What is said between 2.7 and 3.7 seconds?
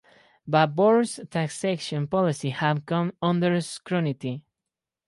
come under